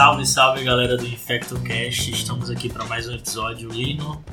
[0.00, 4.24] Salve, salve galera do InfectoCast, estamos aqui para mais um episódio Lino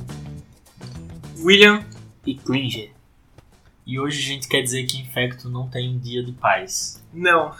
[1.40, 1.84] William
[2.24, 2.90] e Cringer.
[3.86, 7.04] E hoje a gente quer dizer que Infecto não tem um dia de paz.
[7.12, 7.54] Não,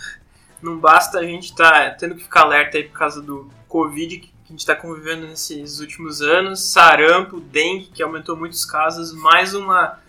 [0.63, 4.33] não basta a gente tá tendo que ficar alerta aí por causa do Covid que
[4.47, 10.01] a gente está convivendo nesses últimos anos, sarampo, dengue, que aumentou muitos casos, mais uma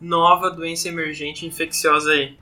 [0.00, 2.36] nova doença emergente infecciosa aí.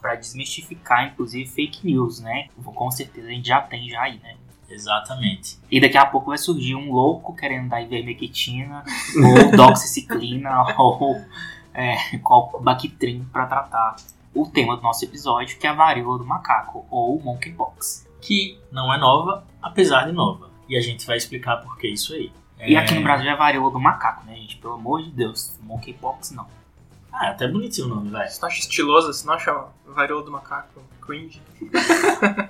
[0.00, 2.48] Para desmistificar, inclusive, fake news, né?
[2.64, 4.39] Com certeza a gente já tem já aí, né?
[4.70, 5.58] Exatamente.
[5.70, 8.84] E daqui a pouco vai surgir um louco querendo dar ivermectina,
[9.18, 11.20] ou doxiciclina, ou
[11.74, 11.96] é,
[12.60, 13.96] Bactrim para tratar
[14.34, 18.08] o tema do nosso episódio, que é a varíola do macaco, ou monkeypox.
[18.20, 20.50] Que não é nova, apesar de nova.
[20.68, 22.32] E a gente vai explicar por que isso aí.
[22.60, 24.56] E aqui no Brasil é a varíola do macaco, né, gente?
[24.58, 26.46] Pelo amor de Deus, monkeypox não.
[27.12, 28.28] Ah, é até bonitinho o nome, velho.
[28.28, 29.12] Você não acha estiloso?
[29.12, 31.42] Você não acha varíola do macaco cringe?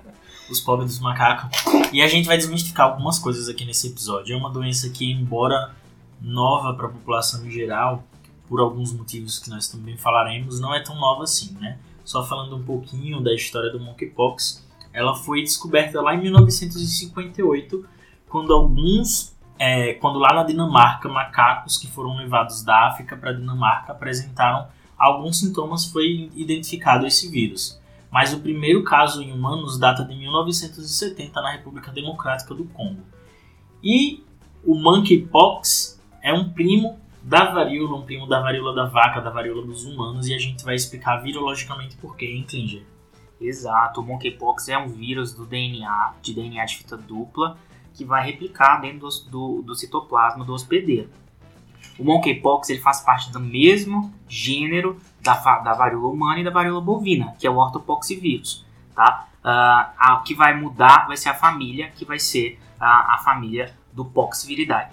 [0.51, 1.51] Os pobres dos macacos.
[1.93, 4.35] E a gente vai desmistificar algumas coisas aqui nesse episódio.
[4.35, 5.75] É uma doença que, embora
[6.21, 8.05] nova para a população em geral,
[8.49, 11.79] por alguns motivos que nós também falaremos, não é tão nova assim, né?
[12.05, 17.87] Só falando um pouquinho da história do monkeypox, ela foi descoberta lá em 1958,
[18.29, 23.33] quando alguns é, quando lá na Dinamarca, macacos que foram levados da África para a
[23.35, 24.67] Dinamarca apresentaram
[24.99, 27.80] alguns sintomas, foi identificado esse vírus.
[28.11, 33.03] Mas o primeiro caso em humanos data de 1970 na República Democrática do Congo.
[33.83, 34.25] E
[34.65, 39.65] o monkeypox é um primo da varíola, um primo da varíola da vaca, da varíola
[39.65, 42.85] dos humanos, e a gente vai explicar virologicamente por quê, hein?
[43.41, 47.57] Exato, o monkeypox é um vírus do DNA, de DNA de fita dupla,
[47.95, 51.09] que vai replicar dentro do, do, do citoplasma do hospedeiro.
[51.99, 56.81] O monkeypox ele faz parte do mesmo gênero da, da varíola humana e da varíola
[56.81, 58.65] bovina, que é o ortopoxivírus.
[58.95, 59.29] Tá?
[59.43, 63.19] Uh, a, o que vai mudar vai ser a família, que vai ser a, a
[63.19, 64.89] família do poxviridae.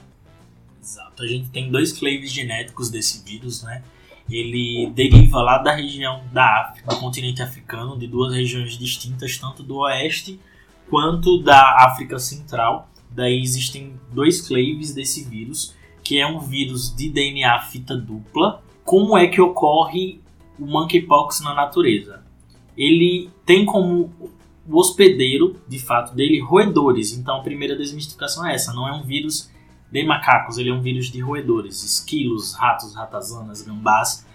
[0.81, 1.23] Exato.
[1.23, 3.83] A gente tem dois claves genéticos desse vírus, né?
[4.29, 9.63] Ele deriva lá da região da África, do continente africano, de duas regiões distintas, tanto
[9.63, 10.39] do oeste
[10.89, 12.89] quanto da África Central.
[13.09, 15.75] Daí existem dois claves desse vírus,
[16.07, 18.63] que é um vírus de DNA fita dupla.
[18.85, 20.21] Como é que ocorre
[20.57, 22.23] o monkeypox na natureza?
[22.77, 24.09] Ele tem como
[24.65, 27.11] o hospedeiro, de fato, dele roedores.
[27.11, 29.51] Então a primeira desmistificação é essa: não é um vírus
[29.91, 34.25] de macacos, ele é um vírus de roedores, esquilos, ratos, ratazanas, gambás.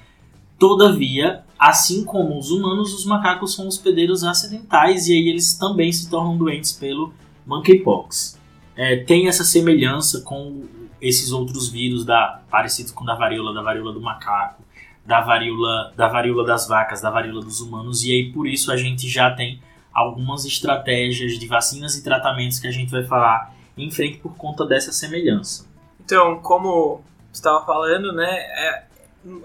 [0.59, 6.11] Todavia, assim como os humanos, os macacos são hospedeiros acidentais e aí eles também se
[6.11, 7.15] tornam doentes pelo
[7.47, 8.39] monkeypox.
[8.77, 13.93] É, tem essa semelhança com esses outros vírus da, parecidos com da varíola, da varíola
[13.93, 14.63] do macaco,
[15.05, 18.77] da varíola, da varíola das vacas, da varíola dos humanos, e aí por isso a
[18.77, 19.61] gente já tem
[19.93, 24.65] algumas estratégias de vacinas e tratamentos que a gente vai falar em frente por conta
[24.65, 25.69] dessa semelhança.
[26.05, 27.03] Então, como
[27.33, 28.85] estava falando, né, é,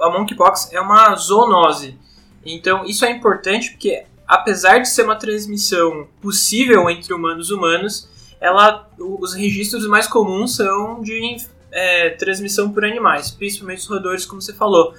[0.01, 1.97] a monkeypox é uma zoonose.
[2.45, 8.89] Então, isso é importante porque, apesar de ser uma transmissão possível entre humanos humanos, ela,
[8.99, 11.37] os registros mais comuns são de
[11.71, 14.93] é, transmissão por animais, principalmente os roedores, como você falou.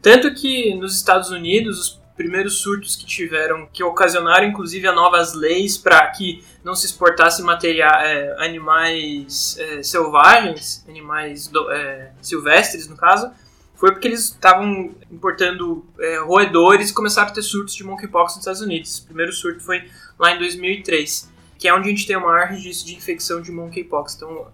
[0.00, 5.76] Tanto que nos Estados Unidos, os primeiros surtos que tiveram, que ocasionaram inclusive novas leis
[5.76, 12.96] para que não se exportasse material, é, animais é, selvagens, animais do, é, silvestres no
[12.96, 13.30] caso,
[13.74, 18.42] foi porque eles estavam importando é, roedores e começaram a ter surtos de monkeypox nos
[18.42, 18.98] Estados Unidos.
[18.98, 19.84] O primeiro surto foi
[20.18, 21.32] lá em 2003,
[21.64, 24.16] que é onde a gente tem o maior registro de infecção de monkeypox.
[24.16, 24.48] Então,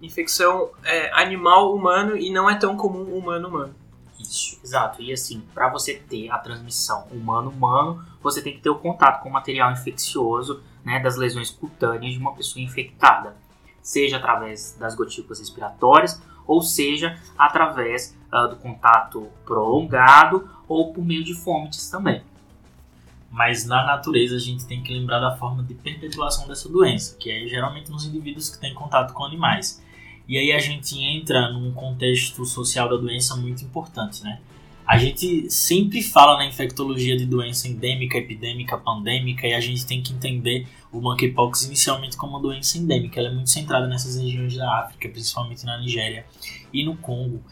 [0.00, 3.74] infecção é, animal-humano e não é tão comum humano-humano.
[4.16, 5.02] Isso, exato.
[5.02, 9.28] E assim, para você ter a transmissão humano-humano, você tem que ter o contato com
[9.28, 13.34] o material infeccioso né, das lesões cutâneas de uma pessoa infectada,
[13.82, 21.24] seja através das gotículas respiratórias ou seja através uh, do contato prolongado ou por meio
[21.24, 22.22] de fomites também.
[23.32, 27.30] Mas na natureza a gente tem que lembrar da forma de perpetuação dessa doença, que
[27.30, 29.82] é geralmente nos indivíduos que têm contato com animais.
[30.28, 34.38] E aí a gente entra num contexto social da doença muito importante, né?
[34.86, 40.02] A gente sempre fala na infectologia de doença endêmica, epidêmica, pandêmica, e a gente tem
[40.02, 43.18] que entender o monkeypox inicialmente como uma doença endêmica.
[43.18, 46.26] Ela é muito centrada nessas regiões da África, principalmente na Nigéria
[46.72, 47.42] e no Congo.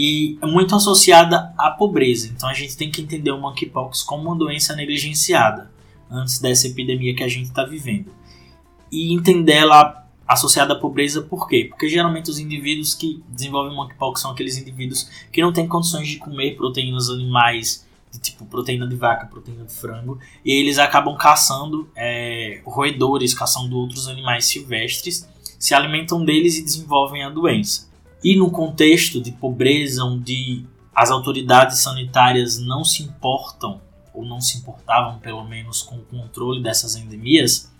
[0.00, 2.28] E é muito associada à pobreza.
[2.28, 5.72] Então a gente tem que entender o monkeypox como uma doença negligenciada
[6.08, 8.12] antes dessa epidemia que a gente está vivendo.
[8.92, 11.66] E entender ela associada à pobreza, por quê?
[11.68, 16.18] Porque geralmente os indivíduos que desenvolvem monkeypox são aqueles indivíduos que não têm condições de
[16.18, 21.90] comer proteínas animais de tipo proteína de vaca, proteína de frango, e eles acabam caçando
[21.96, 25.28] é, roedores, caçando outros animais silvestres,
[25.58, 27.87] se alimentam deles e desenvolvem a doença.
[28.22, 33.80] E no contexto de pobreza, onde as autoridades sanitárias não se importam,
[34.12, 37.70] ou não se importavam pelo menos com o controle dessas endemias,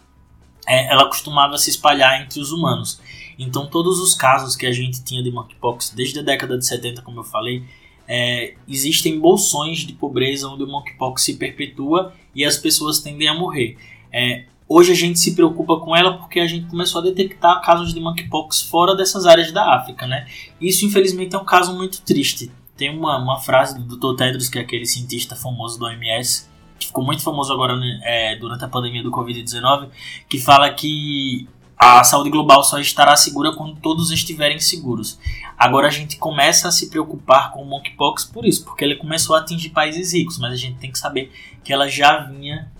[0.66, 3.00] é, ela costumava se espalhar entre os humanos.
[3.38, 7.02] Então, todos os casos que a gente tinha de monkeypox desde a década de 70,
[7.02, 7.64] como eu falei,
[8.06, 13.34] é, existem bolsões de pobreza onde o monkeypox se perpetua e as pessoas tendem a
[13.34, 13.76] morrer.
[14.12, 17.94] É, hoje a gente se preocupa com ela porque a gente começou a detectar casos
[17.94, 20.26] de monkeypox fora dessas áreas da África, né?
[20.60, 22.52] Isso, infelizmente, é um caso muito triste.
[22.76, 24.16] Tem uma, uma frase do Dr.
[24.16, 26.48] Tedros, que é aquele cientista famoso do OMS,
[26.78, 29.88] que ficou muito famoso agora né, é, durante a pandemia do Covid-19,
[30.28, 35.18] que fala que a saúde global só estará segura quando todos estiverem seguros.
[35.56, 39.34] Agora a gente começa a se preocupar com o monkeypox por isso, porque ele começou
[39.34, 41.32] a atingir países ricos, mas a gente tem que saber
[41.64, 42.70] que ela já vinha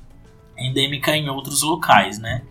[0.59, 2.43] endêmica em outros locais, né?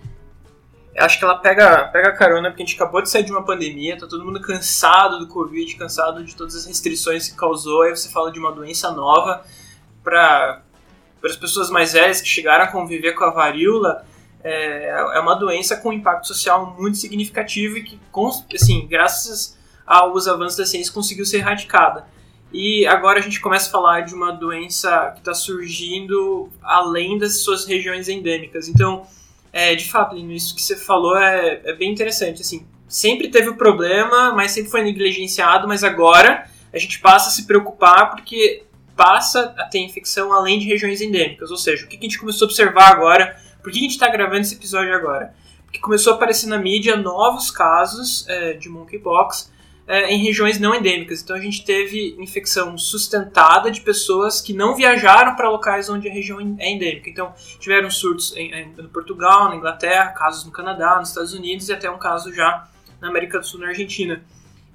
[0.98, 3.98] Acho que ela pega, pega carona porque a gente acabou de sair de uma pandemia,
[3.98, 8.10] tá todo mundo cansado do Covid, cansado de todas as restrições que causou, aí você
[8.10, 9.46] fala de uma doença nova
[10.04, 10.64] para
[11.24, 14.04] as pessoas mais velhas que chegaram a conviver com a varíola,
[14.44, 18.00] é, é uma doença com impacto social muito significativo e que,
[18.56, 22.08] assim, graças aos avanços da ciência, conseguiu ser erradicada.
[22.52, 27.40] E agora a gente começa a falar de uma doença que está surgindo além das
[27.40, 28.68] suas regiões endêmicas.
[28.68, 29.06] Então,
[29.52, 32.42] é, de fato, Lino, isso que você falou é, é bem interessante.
[32.42, 37.32] Assim, sempre teve o problema, mas sempre foi negligenciado, mas agora a gente passa a
[37.32, 38.64] se preocupar porque
[38.96, 41.52] passa a ter infecção além de regiões endêmicas.
[41.52, 44.08] Ou seja, o que a gente começou a observar agora por que a gente está
[44.08, 45.36] gravando esse episódio agora?
[45.66, 49.52] Porque começou a aparecer na mídia novos casos é, de monkeypox
[49.88, 51.22] é, em regiões não endêmicas.
[51.22, 56.14] Então a gente teve infecção sustentada de pessoas que não viajaram para locais onde a
[56.14, 57.10] região é endêmica.
[57.10, 61.70] Então tiveram surtos em, em, no Portugal, na Inglaterra, casos no Canadá, nos Estados Unidos
[61.70, 62.68] e até um caso já
[63.00, 64.24] na América do Sul, na Argentina.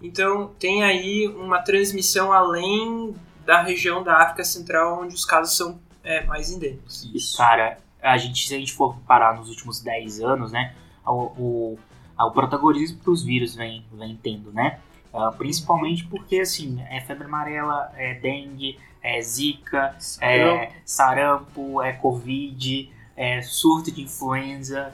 [0.03, 3.15] Então tem aí uma transmissão além
[3.45, 7.09] da região da África Central, onde os casos são é, mais endêmicos.
[7.13, 10.75] Isso, cara a gente, se a gente for parar nos últimos 10 anos, né,
[11.07, 11.79] o, o,
[12.19, 14.81] o protagonismo que os vírus vem, vem tendo, né?
[15.13, 22.91] Uh, principalmente porque, assim, é febre amarela, é dengue, é zika, é sarampo, é covid,
[23.17, 24.93] é surto de influenza.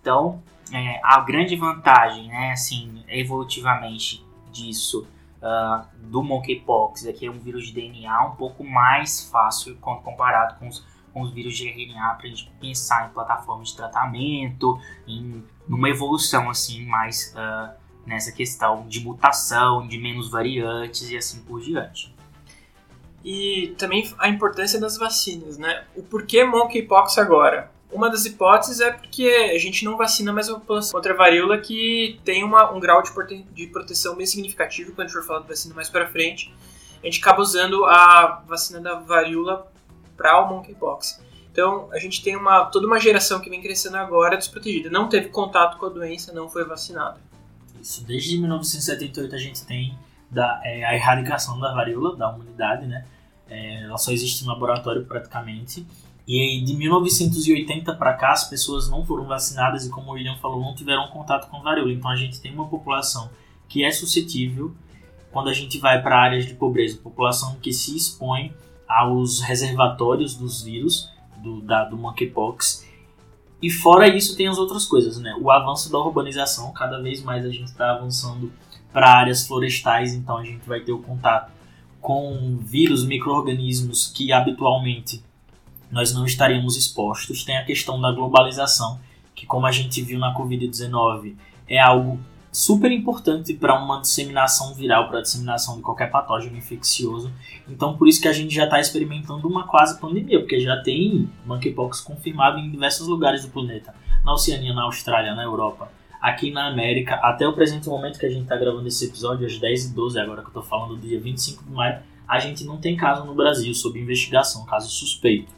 [0.00, 0.42] Então,
[0.72, 5.06] é, a grande vantagem, né, assim, evolutivamente disso,
[5.40, 10.58] uh, do monkeypox, é que é um vírus de DNA um pouco mais fácil comparado
[10.58, 10.84] com os
[11.14, 15.88] com os vírus de RNA para a gente pensar em plataformas de tratamento, em numa
[15.88, 17.72] evolução assim mais uh,
[18.06, 22.14] nessa questão de mutação, de menos variantes e assim por diante.
[23.24, 25.84] E também a importância das vacinas, né?
[25.96, 27.72] O porquê monkeypox agora?
[27.90, 31.58] Uma das hipóteses é porque a gente não vacina mais a população contra a varíola
[31.58, 35.24] que tem uma, um grau de, prote de proteção bem significativo quando a gente for
[35.24, 36.52] falar de vacina mais para frente.
[37.02, 39.70] A gente acaba usando a vacina da varíola
[40.16, 41.22] para o monkeypox.
[41.52, 44.90] Então, a gente tem uma, toda uma geração que vem crescendo agora desprotegida.
[44.90, 47.20] Não teve contato com a doença, não foi vacinada.
[47.84, 49.94] Isso, desde 1978 a gente tem
[50.30, 53.04] da, é, a erradicação da varíola da humanidade, né?
[53.46, 55.86] É, ela só existe em laboratório praticamente.
[56.26, 60.34] E aí, de 1980 para cá, as pessoas não foram vacinadas e, como o William
[60.38, 61.92] falou, não tiveram contato com varíola.
[61.92, 63.28] Então, a gente tem uma população
[63.68, 64.74] que é suscetível
[65.30, 68.54] quando a gente vai para áreas de pobreza, população que se expõe
[68.88, 72.83] aos reservatórios dos vírus, do, da, do monkeypox.
[73.64, 75.34] E fora isso tem as outras coisas, né?
[75.40, 78.52] O avanço da urbanização, cada vez mais a gente está avançando
[78.92, 81.50] para áreas florestais, então a gente vai ter o contato
[81.98, 85.24] com vírus, micro-organismos que habitualmente
[85.90, 87.42] nós não estaríamos expostos.
[87.42, 89.00] Tem a questão da globalização,
[89.34, 91.34] que como a gente viu na Covid-19,
[91.66, 92.20] é algo
[92.54, 97.32] super importante para uma disseminação viral, para a disseminação de qualquer patógeno infeccioso.
[97.68, 101.28] Então, por isso que a gente já está experimentando uma quase pandemia, porque já tem
[101.44, 103.92] monkeypox confirmado em diversos lugares do planeta.
[104.24, 108.30] Na Oceania, na Austrália, na Europa, aqui na América, até o presente momento que a
[108.30, 111.20] gente está gravando esse episódio, às 10 e 12 agora que eu estou falando, dia
[111.20, 115.52] 25 de maio, a gente não tem caso no Brasil sob investigação, caso suspeito.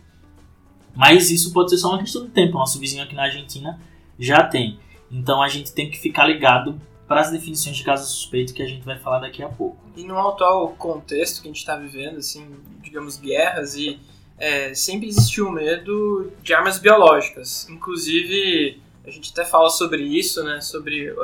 [0.94, 2.54] Mas isso pode ser só uma questão de tempo.
[2.54, 3.78] Nosso vizinho aqui na Argentina
[4.18, 4.78] já tem.
[5.10, 8.66] Então a gente tem que ficar ligado para as definições de caso suspeito que a
[8.66, 9.78] gente vai falar daqui a pouco.
[9.96, 13.98] E no atual contexto que a gente está vivendo, assim, digamos, guerras e
[14.38, 17.68] é, sempre existiu medo de armas biológicas.
[17.70, 21.16] Inclusive, a gente até fala sobre isso, né, sobre uh,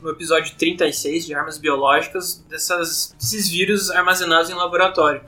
[0.00, 5.22] no episódio 36 de armas biológicas, dessas, desses vírus armazenados em laboratório.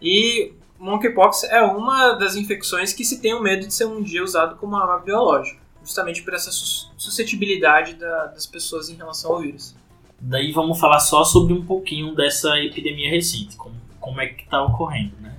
[0.00, 4.24] E monkeypox é uma das infecções que se tem o medo de ser um dia
[4.24, 9.74] usado como arma biológica, justamente por essa suscetibilidade da, das pessoas em relação ao vírus.
[10.20, 14.62] Daí vamos falar só sobre um pouquinho dessa epidemia recente, como, como é que está
[14.62, 15.34] ocorrendo, né?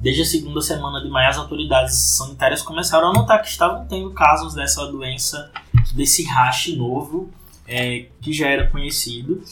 [0.00, 4.10] Desde a segunda semana de maio, as autoridades sanitárias começaram a notar que estavam tendo
[4.12, 5.50] casos dessa doença,
[5.94, 7.30] desse rash novo,
[7.66, 9.42] é, que já era conhecido,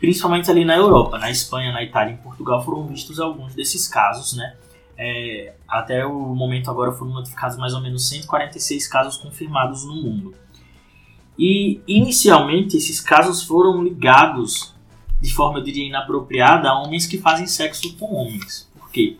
[0.00, 3.86] principalmente ali na Europa, na Espanha, na Itália e em Portugal foram vistos alguns desses
[3.86, 4.56] casos, né?
[4.96, 10.34] É, até o momento agora foram notificados mais ou menos 146 casos confirmados no mundo.
[11.38, 14.74] E inicialmente esses casos foram ligados
[15.24, 18.70] de forma, eu diria, inapropriada a homens que fazem sexo com homens.
[18.78, 19.16] Por quê?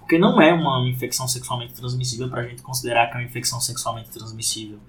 [0.00, 3.60] Porque não é uma infecção sexualmente transmissível para a gente considerar que é uma infecção
[3.60, 4.80] sexualmente transmissível.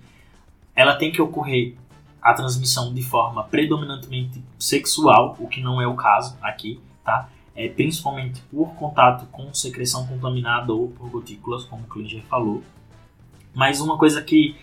[0.76, 1.76] Ela tem que ocorrer
[2.20, 7.30] a transmissão de forma predominantemente sexual, o que não é o caso aqui, tá?
[7.56, 12.64] É principalmente por contato com secreção contaminada ou por gotículas, como o Klinger falou.
[13.54, 14.56] Mas uma coisa que,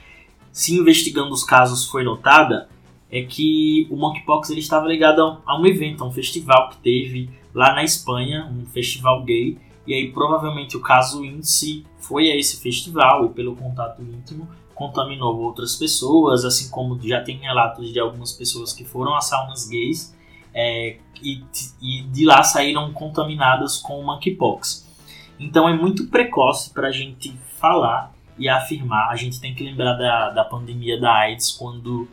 [0.50, 2.68] se investigando os casos, foi notada
[3.10, 7.30] é que o monkeypox ele estava ligado a um evento, a um festival que teve
[7.54, 12.60] lá na Espanha, um festival gay, e aí provavelmente o caso índice foi a esse
[12.60, 18.32] festival e pelo contato íntimo contaminou outras pessoas, assim como já tem relatos de algumas
[18.32, 20.14] pessoas que foram a saunas gays
[20.54, 21.44] é, e,
[21.80, 24.88] e, de lá saíram contaminadas com o monkeypox.
[25.38, 29.10] Então é muito precoce para a gente falar e afirmar.
[29.10, 32.08] A gente tem que lembrar da, da pandemia da AIDS, quando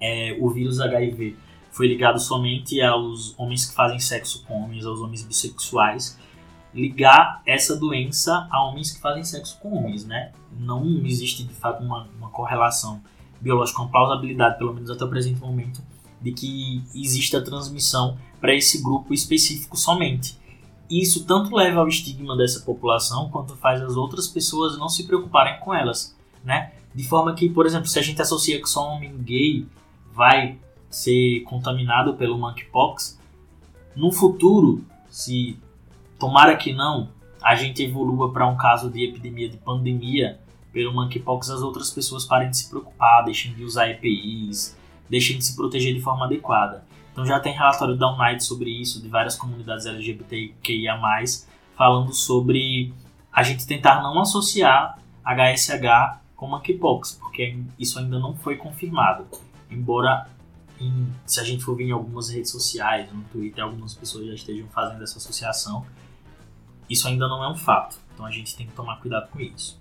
[0.00, 1.36] é, o vírus HIV
[1.70, 6.18] foi ligado somente aos homens que fazem sexo com homens, aos homens bissexuais
[6.76, 10.32] ligar essa doença a homens que fazem sexo com homens, né?
[10.52, 13.00] Não existe de fato uma, uma correlação
[13.40, 15.80] biológica, uma plausibilidade, pelo menos até o presente momento,
[16.20, 20.38] de que exista transmissão para esse grupo específico somente.
[20.88, 25.58] Isso tanto leva ao estigma dessa população, quanto faz as outras pessoas não se preocuparem
[25.60, 26.72] com elas, né?
[26.94, 29.66] De forma que, por exemplo, se a gente associa que só um homem gay
[30.14, 30.58] vai
[30.88, 33.18] ser contaminado pelo monkeypox,
[33.94, 35.58] no futuro, se
[36.18, 37.10] Tomara que não
[37.42, 40.40] a gente evolua para um caso de epidemia de pandemia
[40.72, 44.75] pelo monkeypox, as outras pessoas parem de se preocupar, deixem de usar EPIs,
[45.08, 46.84] deixem de se proteger de forma adequada.
[47.12, 51.00] Então já tem relatório da UNITE sobre isso, de várias comunidades LGBTQIA+,
[51.74, 52.92] falando sobre
[53.32, 59.26] a gente tentar não associar HSH com monkeypox, porque isso ainda não foi confirmado.
[59.70, 60.28] Embora,
[60.80, 64.34] em, se a gente for ver em algumas redes sociais, no Twitter, algumas pessoas já
[64.34, 65.86] estejam fazendo essa associação,
[66.88, 69.80] isso ainda não é um fato, então a gente tem que tomar cuidado com isso.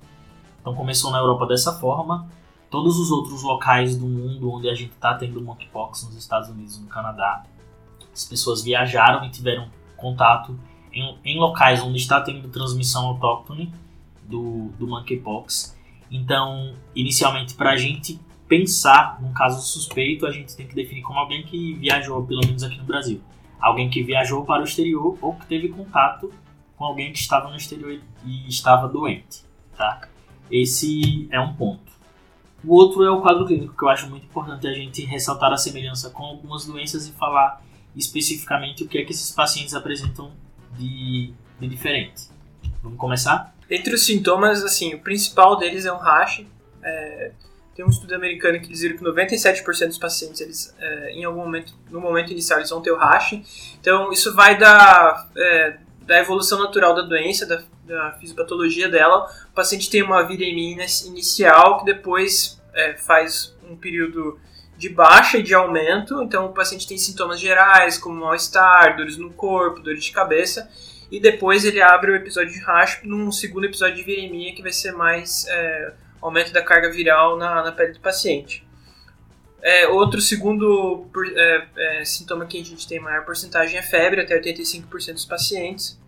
[0.59, 2.27] Então começou na Europa dessa forma,
[2.75, 6.77] todos os outros locais do mundo onde a gente está tendo monkeypox, nos Estados Unidos
[6.77, 7.45] no Canadá,
[8.13, 10.59] as pessoas viajaram e tiveram contato
[10.91, 13.73] em, em locais onde está tendo transmissão autóctone
[14.23, 15.73] do, do monkeypox.
[16.11, 21.17] Então, inicialmente, para a gente pensar num caso suspeito, a gente tem que definir como
[21.17, 23.21] alguém que viajou, pelo menos aqui no Brasil.
[23.57, 26.29] Alguém que viajou para o exterior ou que teve contato
[26.75, 29.45] com alguém que estava no exterior e estava doente,
[29.77, 30.09] tá?
[30.51, 31.94] Esse é um ponto.
[32.65, 35.57] O outro é o quadro clínico, que eu acho muito importante a gente ressaltar a
[35.57, 37.61] semelhança com algumas doenças e falar
[37.95, 40.31] especificamente o que é que esses pacientes apresentam
[40.77, 42.23] de, de diferente.
[42.81, 43.55] Vamos começar?
[43.69, 46.45] Entre os sintomas, assim, o principal deles é um rash.
[46.83, 47.31] É,
[47.75, 51.73] tem um estudo americano que diz que 97% dos pacientes, eles, é, em algum momento,
[51.89, 53.33] no momento inicial, eles vão ter o rash.
[53.79, 59.55] Então, isso vai dar é, da evolução natural da doença, da, da fisiopatologia dela, o
[59.55, 64.39] paciente tem uma viremia inicial que depois é, faz um período
[64.77, 69.31] de baixa e de aumento, então o paciente tem sintomas gerais como mal-estar, dores no
[69.31, 70.69] corpo, dores de cabeça,
[71.09, 74.73] e depois ele abre o episódio de raspo num segundo episódio de viremia que vai
[74.73, 78.64] ser mais é, aumento da carga viral na, na pele do paciente.
[79.65, 84.39] É, outro segundo é, é, sintoma que a gente tem maior porcentagem é febre, até
[84.39, 85.99] 85% dos pacientes.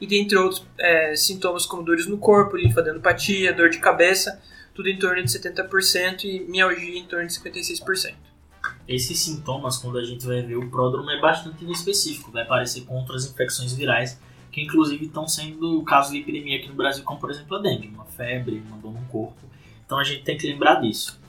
[0.00, 4.42] E dentre outros é, sintomas como dores no corpo, linfadenopatía, dor de cabeça,
[4.74, 8.14] tudo em torno de 70% e mialgia em torno de 56%.
[8.88, 12.96] Esses sintomas, quando a gente vai ver o pródromo, é bastante específico, vai aparecer com
[12.96, 14.20] outras infecções virais,
[14.50, 17.86] que inclusive estão sendo casos de epidemia aqui no Brasil, como por exemplo a dengue,
[17.86, 19.36] uma febre, uma dor no corpo.
[19.84, 21.20] Então a gente tem que lembrar disso.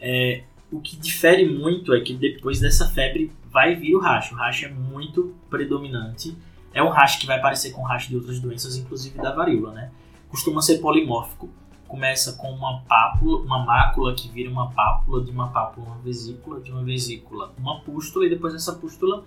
[0.00, 4.34] É, o que difere muito é que depois dessa febre vai vir o racho.
[4.34, 6.36] O racho é muito predominante.
[6.72, 9.72] É um racho que vai parecer com o racho de outras doenças, inclusive da varíola,
[9.72, 9.90] né?
[10.28, 11.48] Costuma ser polimórfico.
[11.86, 16.60] Começa com uma pápula, uma mácula que vira uma pápula, de uma pápula uma vesícula,
[16.60, 19.24] de uma vesícula uma pústula, e depois essa pústula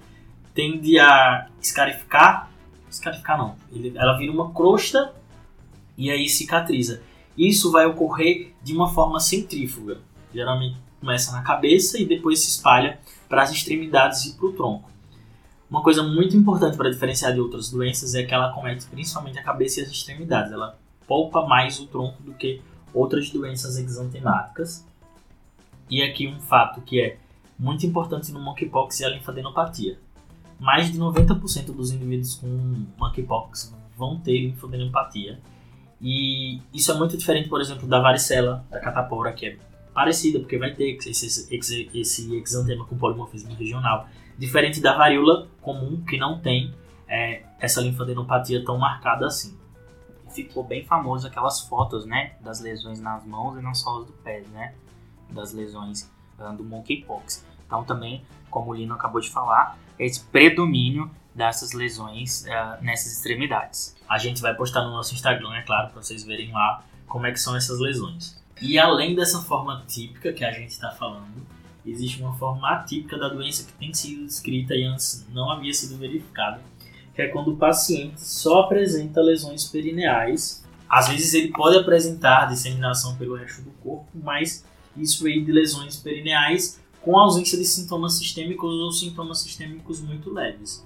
[0.54, 2.52] tende a escarificar
[2.90, 3.56] escarificar não.
[3.72, 5.14] Ele, ela vira uma crosta
[5.98, 7.02] e aí cicatriza.
[7.38, 10.00] Isso vai ocorrer de uma forma centrífuga.
[10.34, 14.90] Geralmente começa na cabeça e depois se espalha para as extremidades e para o tronco.
[15.70, 19.44] Uma coisa muito importante para diferenciar de outras doenças é que ela comete principalmente a
[19.44, 20.52] cabeça e as extremidades.
[20.52, 20.78] Ela
[21.08, 22.62] poupa mais o tronco do que
[22.94, 24.86] outras doenças exantemáticas.
[25.90, 27.18] E aqui um fato que é
[27.58, 30.00] muito importante no monkeypox é a linfadenopatia.
[30.60, 35.40] Mais de 90% dos indivíduos com monkeypox vão ter linfadenopatia.
[36.02, 39.58] E isso é muito diferente, por exemplo, da varicela, da catapora, que é
[39.94, 44.08] parecida, porque vai ter esse, esse, esse exantema com polimorfismo regional.
[44.38, 46.74] Diferente da varíola comum, que não tem
[47.08, 49.58] é, essa linfadenopatia tão marcada assim.
[50.34, 54.44] Ficou bem famoso aquelas fotos, né, das lesões nas mãos e nas solas do pé,
[54.52, 54.76] né,
[55.30, 57.44] das lesões uh, do monkeypox.
[57.66, 63.96] Então também, como o Lino acabou de falar, esse predomínio dessas lesões uh, nessas extremidades.
[64.08, 67.32] A gente vai postar no nosso Instagram, é claro, para vocês verem lá como é
[67.32, 68.40] que são essas lesões.
[68.62, 71.46] E além dessa forma típica que a gente está falando,
[71.86, 75.98] existe uma forma atípica da doença que tem sido descrita e antes não havia sido
[75.98, 76.62] verificada,
[77.16, 80.64] que é quando o paciente só apresenta lesões perineais.
[80.90, 84.66] Às vezes ele pode apresentar disseminação pelo resto do corpo, mas
[84.98, 90.86] isso aí de lesões perineais com ausência de sintomas sistêmicos ou sintomas sistêmicos muito leves.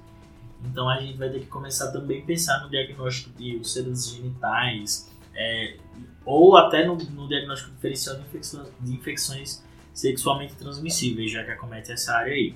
[0.64, 5.10] Então a gente vai ter que começar também a pensar no diagnóstico de úlceras genitais,
[5.36, 5.78] é,
[6.26, 9.64] ou até no, no diagnóstico diferencial de infecções, de infecções
[9.94, 12.56] sexualmente transmissíveis, já que acomete essa área aí.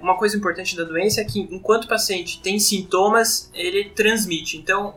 [0.00, 4.58] Uma coisa importante da doença é que enquanto o paciente tem sintomas, ele transmite.
[4.58, 4.96] Então,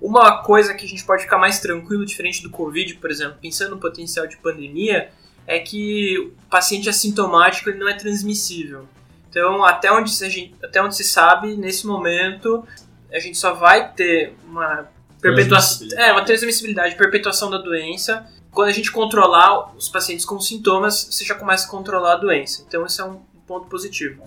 [0.00, 3.70] uma coisa que a gente pode ficar mais tranquilo, diferente do Covid, por exemplo, pensando
[3.70, 5.10] no potencial de pandemia,
[5.46, 8.86] é que o paciente assintomático ele não é transmissível.
[9.30, 12.66] Então, até onde, gente, até onde se sabe, nesse momento,
[13.12, 14.88] a gente só vai ter uma
[15.24, 18.26] perpetuação, é, uma transmissibilidade, perpetuação da doença.
[18.50, 22.64] Quando a gente controlar os pacientes com sintomas, você já começa a controlar a doença.
[22.66, 24.22] Então, esse é um ponto positivo.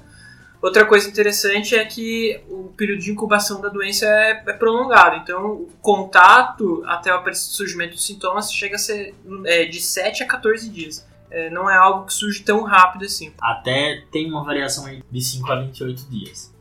[0.60, 5.18] Outra coisa interessante é que o período de incubação da doença é, é prolongado.
[5.18, 9.14] Então, o contato até o surgimento dos sintomas chega a ser
[9.46, 11.08] é, de 7 a 14 dias.
[11.30, 13.32] É, não é algo que surge tão rápido assim.
[13.40, 16.54] Até tem uma variação de 5 a 28 dias.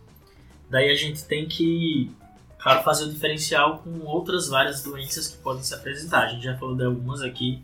[0.69, 2.11] Daí a gente tem que,
[2.67, 6.25] claro, fazer o diferencial com outras várias doenças que podem se apresentar.
[6.25, 7.63] A gente já falou de algumas aqui.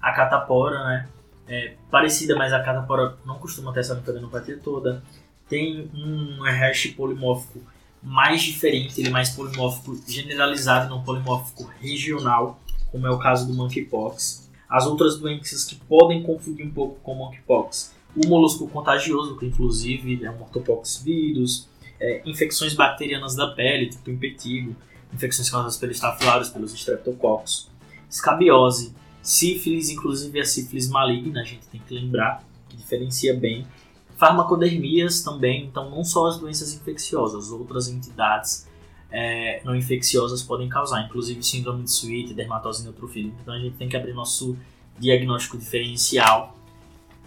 [0.00, 1.08] A catapora, né?
[1.46, 5.02] É parecida, mas a catapora não costuma ter essa linfadenopatia toda.
[5.50, 7.60] Tem um hash polimórfico
[8.02, 12.58] mais diferente, ele é mais polimórfico generalizado não polimórfico regional,
[12.90, 14.48] como é o caso do monkeypox.
[14.68, 20.24] As outras doenças que podem confundir um pouco com monkeypox, o molusco contagioso, que inclusive
[20.24, 21.68] é um ortopox vírus,
[22.00, 24.74] é, infecções bacterianas da pele, tipo impetigo,
[25.12, 27.70] infecções causadas pelos estafilários, pelos streptococcus,
[28.10, 33.66] escabiose, sífilis, inclusive a sífilis maligna, a gente tem que lembrar, que diferencia bem,
[34.16, 38.68] farmacodermias também, então não só as doenças infecciosas, outras entidades
[39.10, 43.36] é, não infecciosas podem causar, inclusive síndrome de Sweet, dermatose neutrofílica.
[43.40, 44.56] Então a gente tem que abrir nosso
[44.98, 46.56] diagnóstico diferencial,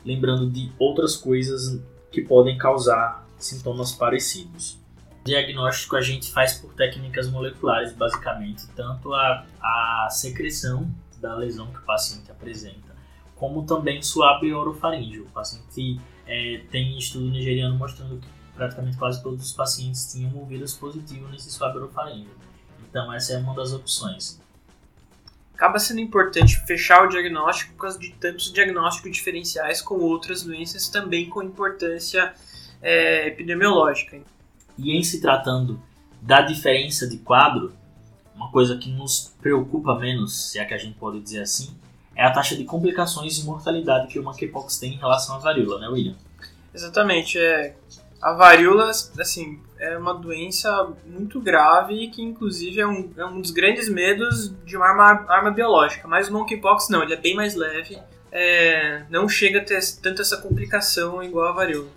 [0.06, 1.80] lembrando de outras coisas
[2.12, 4.80] que podem causar sintomas parecidos.
[5.22, 11.72] O diagnóstico a gente faz por técnicas moleculares, basicamente, tanto a, a secreção da lesão
[11.72, 12.96] que o paciente apresenta,
[13.36, 15.26] como também suave orofaríngeo.
[15.26, 20.46] O paciente é, tem estudo nigeriano mostrando que praticamente quase todos os pacientes tinham um
[20.46, 22.36] vírus positivo nesse swab orofaríngeo.
[22.90, 24.42] Então essa é uma das opções.
[25.54, 30.90] Acaba sendo importante fechar o diagnóstico por causa de tantos diagnósticos diferenciais com outras doenças
[30.90, 32.34] também com importância
[32.82, 34.20] é, epidemiológica.
[34.78, 35.82] E em se tratando
[36.22, 37.74] da diferença de quadro,
[38.36, 41.76] uma coisa que nos preocupa menos, se é que a gente pode dizer assim,
[42.16, 45.80] é a taxa de complicações e mortalidade que o monkeypox tem em relação à varíola,
[45.80, 46.16] né, William?
[46.74, 47.38] Exatamente.
[47.38, 47.76] É,
[48.22, 53.42] a varíola, assim, é uma doença muito grave e que, inclusive, é um, é um
[53.42, 56.08] dos grandes medos de uma arma, arma biológica.
[56.08, 57.98] Mas o monkeypox não, ele é bem mais leve,
[58.32, 61.88] é, não chega a ter tanto essa complicação igual a varíola.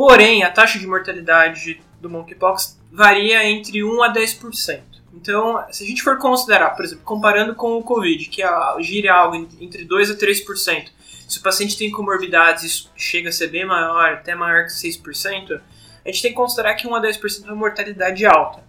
[0.00, 4.80] Porém, a taxa de mortalidade do monkeypox varia entre 1 a 10%.
[5.12, 8.40] Então, se a gente for considerar, por exemplo, comparando com o Covid, que
[8.78, 10.88] gira algo entre 2 a 3%,
[11.28, 15.60] se o paciente tem comorbidades, isso chega a ser bem maior, até maior que 6%,
[16.02, 18.64] a gente tem que considerar que 1 a 10% é uma mortalidade alta.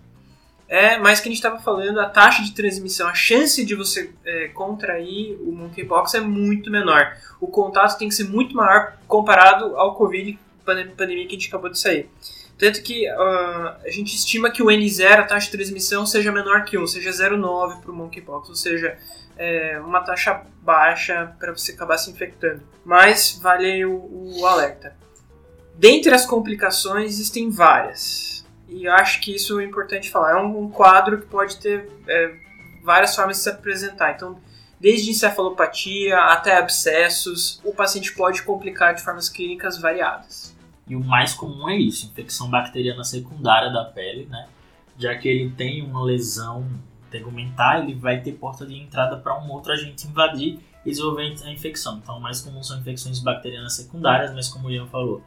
[0.68, 4.14] É, mas que a gente estava falando, a taxa de transmissão, a chance de você
[4.26, 7.16] é, contrair o monkeypox é muito menor.
[7.40, 11.70] O contato tem que ser muito maior comparado ao Covid, pandemia que a gente acabou
[11.70, 12.10] de sair.
[12.58, 16.64] Tanto que uh, a gente estima que o N0, a taxa de transmissão, seja menor
[16.64, 18.98] que 1, seja 0,9 para o monkeypox, ou seja,
[19.36, 22.62] é uma taxa baixa para você acabar se infectando.
[22.86, 24.96] Mas vale o, o alerta.
[25.74, 28.46] Dentre as complicações, existem várias.
[28.68, 30.34] E eu acho que isso é importante falar.
[30.34, 32.36] É um, um quadro que pode ter é,
[32.84, 34.14] várias formas de se apresentar.
[34.14, 34.40] Então,
[34.80, 40.51] desde encefalopatia até abscessos, o paciente pode complicar de formas clínicas variadas.
[40.92, 44.50] E o mais comum é isso, infecção bacteriana secundária da pele, né?
[44.98, 46.68] Já que ele tem uma lesão
[47.10, 51.50] tegumentar, ele vai ter porta de entrada para um outro agente invadir e desenvolver a
[51.50, 51.98] infecção.
[52.04, 55.24] Então, o mais comum são infecções bacterianas secundárias, mas como o Ian falou,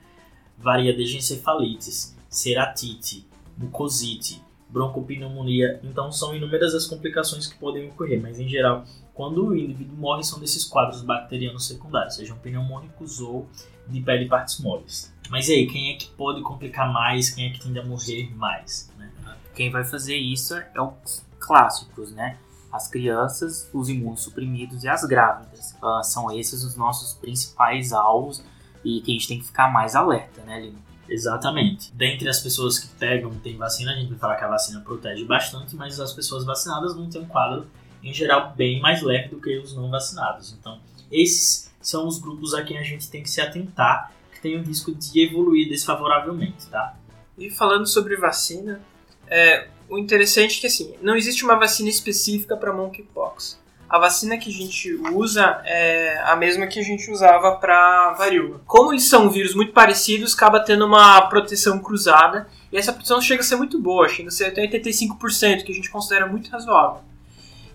[0.59, 5.81] varia desde encefalites, ceratite, mucosite, broncopneumonia.
[5.83, 10.25] Então, são inúmeras as complicações que podem ocorrer, mas em geral, quando o indivíduo morre,
[10.25, 13.49] são desses quadros bacterianos secundários, sejam pneumônicos ou
[13.89, 15.14] de pele partes moles.
[15.31, 17.31] Mas e aí, quem é que pode complicar mais?
[17.31, 18.91] Quem é que tende a morrer mais?
[18.99, 19.11] Né?
[19.55, 22.39] Quem vai fazer isso é os clássicos, né?
[22.73, 25.77] As crianças, os imunossuprimidos e as grávidas.
[25.83, 28.43] Uh, são esses os nossos principais alvos
[28.85, 30.79] e que a gente tem que ficar mais alerta, né, Lino?
[31.09, 31.93] Exatamente.
[31.95, 35.25] Dentre as pessoas que pegam tem vacina, a gente vai falar que a vacina protege
[35.25, 37.67] bastante, mas as pessoas vacinadas vão ter um quadro,
[38.03, 40.57] em geral, bem mais leve do que os não vacinados.
[40.59, 44.11] Então, esses são os grupos a quem a gente tem que se atentar
[44.45, 46.95] tem o risco de evoluir desfavoravelmente, tá?
[47.39, 48.79] E falando sobre vacina,
[49.27, 53.59] é, o interessante é que assim, não existe uma vacina específica para monkeypox.
[53.89, 58.61] A vacina que a gente usa é a mesma que a gente usava para varíola.
[58.67, 63.41] Como eles são vírus muito parecidos, acaba tendo uma proteção cruzada e essa proteção chega
[63.41, 67.01] a ser muito boa, chega a ser até 85%, que a gente considera muito razoável.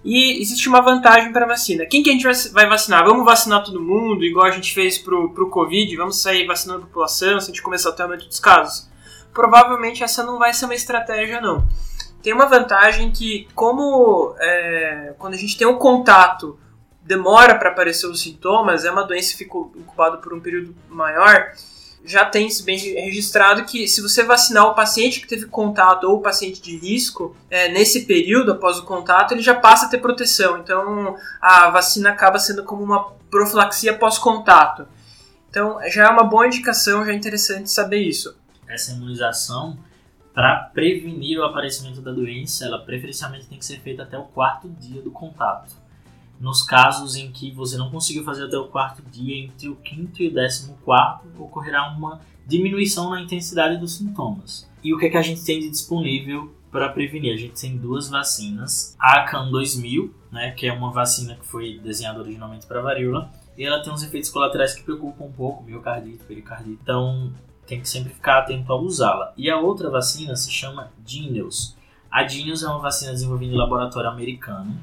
[0.04, 1.86] E existe uma vantagem para vacina.
[1.86, 3.04] Quem que a gente vai vacinar?
[3.04, 5.96] Vamos vacinar todo mundo, igual a gente fez pro, pro Covid?
[5.98, 8.90] Vamos sair vacinando a população se a gente começar a ter aumento dos casos?
[9.34, 11.68] Provavelmente essa não vai ser uma estratégia, não.
[12.24, 16.58] Tem uma vantagem que, como é, quando a gente tem um contato,
[17.02, 21.52] demora para aparecer os sintomas, é uma doença que fica incubada por um período maior,
[22.10, 26.22] já tem bem registrado que se você vacinar o paciente que teve contato ou o
[26.22, 30.58] paciente de risco, é, nesse período após o contato, ele já passa a ter proteção.
[30.58, 34.88] Então a vacina acaba sendo como uma profilaxia pós-contato.
[35.52, 38.36] Então já é uma boa indicação, já é interessante saber isso.
[38.68, 39.78] Essa imunização,
[40.34, 44.68] para prevenir o aparecimento da doença, ela preferencialmente tem que ser feita até o quarto
[44.68, 45.89] dia do contato
[46.40, 50.24] nos casos em que você não conseguiu fazer até o quarto dia, entre o quinto
[50.24, 54.70] e o décimo quarto, ocorrerá uma diminuição na intensidade dos sintomas.
[54.84, 57.34] E o que, é que a gente tem de disponível para prevenir?
[57.34, 58.96] A gente tem duas vacinas.
[59.00, 63.66] A CAN 2000, né, que é uma vacina que foi desenhada originalmente para varíola, e
[63.66, 66.80] ela tem uns efeitos colaterais que preocupam um pouco, miocardite, pericardite.
[66.82, 67.34] Então,
[67.68, 69.34] tem que sempre ficar atento a usá-la.
[69.38, 71.76] E a outra vacina se chama Dineus.
[72.10, 74.80] A Dineus é uma vacina desenvolvida em laboratório americano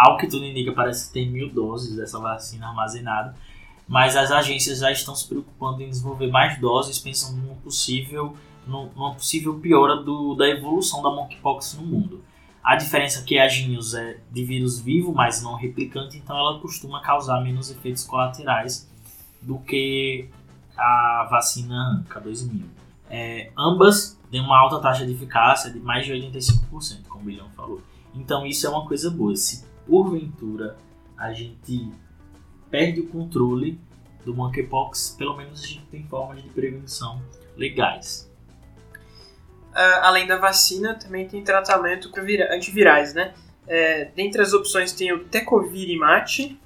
[0.00, 3.36] ao que tudo indica, parece ter mil doses dessa vacina armazenada,
[3.86, 8.34] mas as agências já estão se preocupando em desenvolver mais doses, pensando numa possível,
[8.66, 12.24] numa possível piora do, da evolução da monkeypox no mundo.
[12.64, 16.58] A diferença é que a Genius é de vírus vivo, mas não replicante, então ela
[16.60, 18.88] costuma causar menos efeitos colaterais
[19.42, 20.28] do que
[20.78, 22.64] a vacina K2000.
[23.10, 27.50] É, ambas têm uma alta taxa de eficácia de mais de 85%, como o Bilhão
[27.50, 27.82] falou.
[28.14, 29.34] Então isso é uma coisa boa.
[29.34, 30.76] Se porventura
[31.18, 31.92] a gente
[32.70, 33.78] perde o controle
[34.24, 37.20] do monkeypox, pelo menos a gente tem formas de prevenção
[37.56, 38.30] legais.
[39.72, 42.22] Uh, além da vacina, também tem tratamento para
[42.54, 43.34] antivirais, né?
[43.66, 46.56] É, dentre as opções tem o Tecovirimat,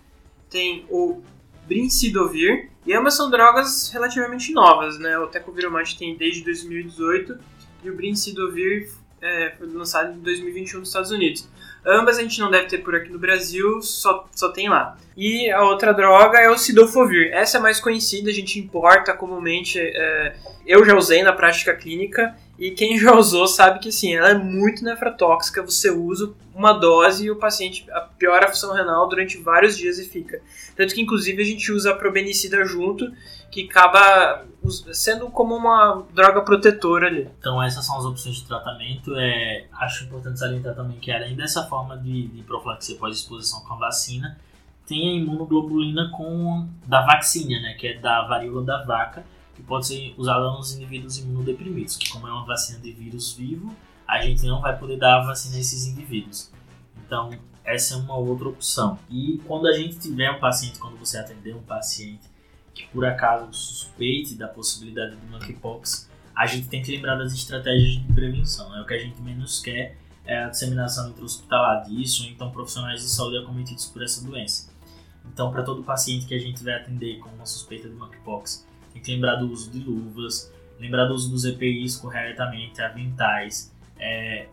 [0.51, 1.23] tem o
[1.67, 5.19] Brincidovir, e ambas são drogas relativamente novas, né?
[5.19, 7.39] O Tecovirimat tem desde 2018
[7.83, 8.91] e o Brincidovir
[9.25, 11.49] é, foi lançado em 2021 nos Estados Unidos.
[11.87, 14.97] Ambas a gente não deve ter por aqui no Brasil, só, só tem lá.
[15.17, 17.31] E a outra droga é o Sidofovir.
[17.33, 19.79] Essa é mais conhecida, a gente importa comumente.
[19.79, 24.31] É, eu já usei na prática clínica e quem já usou sabe que assim, ela
[24.31, 25.63] é muito nefrotóxica.
[25.63, 27.87] Você usa uma dose e o paciente
[28.19, 30.41] piora a função renal durante vários dias e fica.
[30.77, 33.11] Tanto que inclusive a gente usa a probenicida junto
[33.51, 37.29] que acaba sendo como uma droga protetora ali.
[37.39, 39.15] Então essas são as opções de tratamento.
[39.17, 43.77] É, acho importante salientar também que além dessa forma de, de profilaxia pós-exposição com a
[43.77, 44.39] vacina,
[44.87, 49.25] tem a imunoglobulina com da vacina, né, que é da varíola da vaca,
[49.55, 53.75] que pode ser usada nos indivíduos imunodeprimidos, que como é uma vacina de vírus vivo,
[54.07, 56.51] a gente não vai poder dar a vacina a esses indivíduos.
[57.07, 57.31] Então,
[57.65, 58.99] essa é uma outra opção.
[59.09, 62.34] E quando a gente tiver um paciente, quando você atender um paciente
[62.75, 67.93] que por acaso suspeite da possibilidade de monkeypox, a gente tem que lembrar das estratégias
[67.93, 68.69] de prevenção.
[68.71, 68.81] Né?
[68.81, 73.09] O que a gente menos quer é a disseminação intra-hospitalar disso, ou então profissionais de
[73.09, 74.73] saúde acometidos por essa doença.
[75.27, 79.03] Então, para todo paciente que a gente vai atender com uma suspeita de monkeypox, tem
[79.03, 83.73] que lembrar do uso de luvas, lembrar do uso dos EPIs corretamente, aventais.
[83.99, 84.49] É,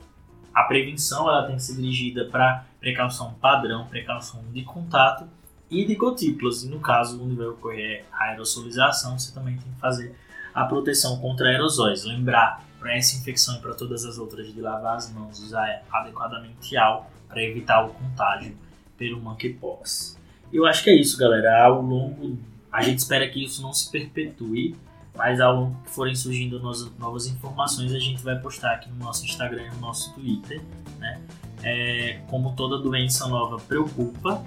[0.53, 5.27] a prevenção ela tem que ser dirigida para precaução padrão, precaução de contato
[5.71, 6.63] e de gotículas.
[6.63, 10.13] E no caso onde vai ocorrer a aerosolização, você também tem que fazer
[10.53, 12.03] a proteção contra aerosóis.
[12.03, 16.75] Lembrar para essa infecção e para todas as outras de lavar as mãos, usar adequadamente
[16.75, 18.57] álcool para evitar o contágio
[18.97, 20.19] pelo monkeypox.
[20.51, 21.63] Eu acho que é isso, galera.
[21.63, 22.37] Ao longo,
[22.71, 24.75] a gente espera que isso não se perpetue,
[25.15, 29.25] mas ao longo que forem surgindo novas informações, a gente vai postar aqui no nosso
[29.25, 30.61] Instagram e no nosso Twitter,
[30.99, 31.21] né?
[31.63, 34.43] É, como toda doença nova preocupa,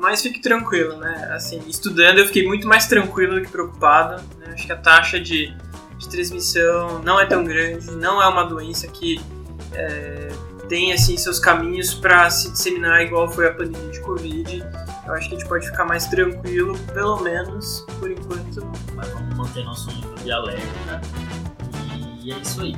[0.00, 1.30] mas fique tranquilo, né?
[1.32, 4.22] Assim, estudando eu fiquei muito mais tranquilo do que preocupado.
[4.38, 4.52] Né?
[4.54, 5.54] Acho que a taxa de,
[5.98, 9.20] de, transmissão não é tão grande, não é uma doença que
[9.74, 10.32] é,
[10.68, 14.64] tem assim seus caminhos para se disseminar igual foi a pandemia de Covid.
[15.06, 18.66] Eu acho que a gente pode ficar mais tranquilo, pelo menos por enquanto.
[18.94, 21.00] Mas vamos manter nosso nível de alerta.
[22.22, 22.74] E é isso aí.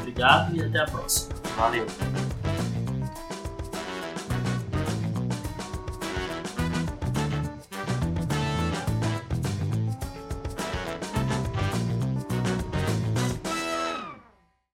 [0.00, 1.34] Obrigado e até a próxima.
[1.56, 1.86] Valeu.